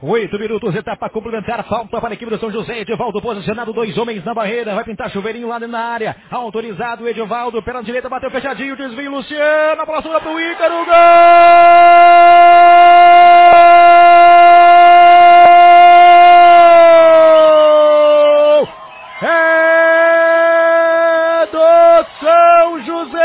[0.00, 4.24] Oito minutos, etapa complementar, falta para a equipe do São José, Edivaldo posicionado, dois homens
[4.24, 9.10] na barreira, vai pintar chuveirinho lá na área, autorizado, Edivaldo, pela direita, bateu fechadinho, desvio,
[9.10, 10.94] Luciano, bola para pro Ícaro, gol!
[19.20, 19.26] É
[21.50, 23.18] do São José!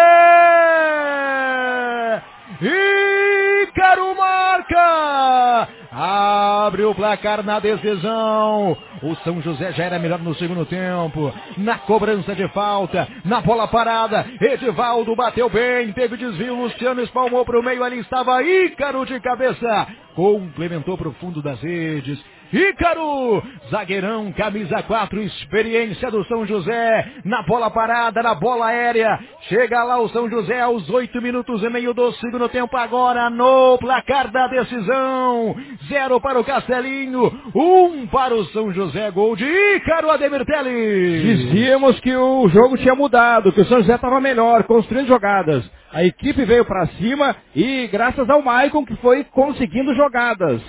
[3.68, 5.68] Ícaro marca!
[5.96, 8.76] Abre o placar na decisão.
[9.04, 11.32] O São José já era melhor no segundo tempo.
[11.58, 14.26] Na cobrança de falta, na bola parada.
[14.42, 16.56] Edivaldo bateu bem, teve desvio.
[16.56, 17.84] Luciano espalmou para o meio.
[17.84, 19.88] Ali estava Ícaro de cabeça.
[20.16, 22.24] Complementou para o fundo das redes.
[22.54, 23.42] Ícaro,
[23.72, 29.20] zagueirão, camisa 4, experiência do São José, na bola parada, na bola aérea,
[29.50, 33.80] chega lá o São José aos 8 minutos e meio do segundo tempo, agora no
[33.80, 35.56] placar da decisão,
[35.88, 40.46] zero para o Castelinho, um para o São José, gol de Ícaro Ademir.
[40.46, 45.70] Dizíamos que o jogo tinha mudado, que o São José estava melhor, construindo jogadas.
[45.92, 50.62] A equipe veio para cima e graças ao Maicon que foi conseguindo jogadas.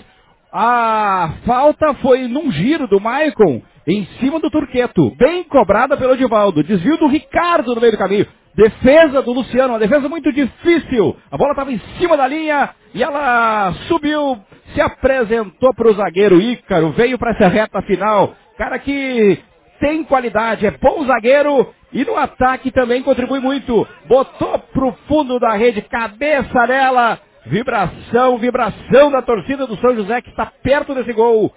[0.53, 6.62] A falta foi num giro do Maicon em cima do Turqueto, bem cobrada pelo Edivaldo.
[6.62, 8.27] Desvio do Ricardo no meio do caminho.
[8.55, 11.17] Defesa do Luciano, uma defesa muito difícil.
[11.31, 14.39] A bola estava em cima da linha e ela subiu,
[14.75, 18.34] se apresentou para o zagueiro Ícaro, veio para essa reta final.
[18.58, 19.39] Cara que
[19.81, 23.86] tem qualidade, é bom zagueiro e no ataque também contribui muito.
[24.06, 27.19] Botou pro fundo da rede, cabeça nela.
[27.47, 31.53] Vibração, vibração da torcida do São José que está perto desse gol.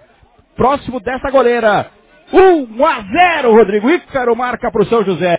[0.56, 1.90] Próximo dessa goleira.
[2.32, 3.00] 1 a
[3.40, 5.36] 0, Rodrigo Ícaro marca para o São José.